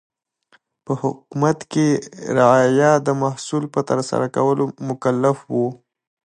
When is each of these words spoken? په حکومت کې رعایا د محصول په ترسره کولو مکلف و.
په 0.85 0.91
حکومت 1.01 1.59
کې 1.71 1.87
رعایا 2.37 2.91
د 3.07 3.09
محصول 3.23 3.63
په 3.73 3.79
ترسره 3.89 4.27
کولو 4.35 4.63
مکلف 4.87 5.37
و. 5.53 5.53